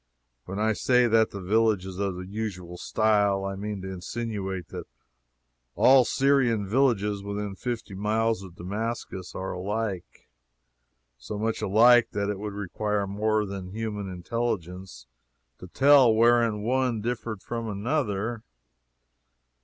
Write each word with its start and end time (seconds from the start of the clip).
When 0.45 0.57
I 0.57 0.73
say 0.73 1.05
that 1.05 1.29
that 1.29 1.41
village 1.41 1.85
is 1.85 1.99
of 1.99 2.15
the 2.15 2.25
usual 2.25 2.75
style, 2.75 3.45
I 3.45 3.53
mean 3.55 3.83
to 3.83 3.93
insinuate 3.93 4.69
that 4.69 4.85
all 5.75 6.05
Syrian 6.05 6.65
villages 6.67 7.21
within 7.21 7.53
fifty 7.53 7.93
miles 7.93 8.41
of 8.41 8.55
Damascus 8.55 9.35
are 9.35 9.53
alike 9.53 10.27
so 11.19 11.37
much 11.37 11.61
alike 11.61 12.07
that 12.13 12.31
it 12.31 12.39
would 12.39 12.53
require 12.55 13.05
more 13.05 13.45
than 13.45 13.69
human 13.75 14.09
intelligence 14.11 15.05
to 15.59 15.67
tell 15.67 16.11
wherein 16.15 16.63
one 16.63 17.01
differed 17.01 17.43
from 17.43 17.69
another. 17.69 18.41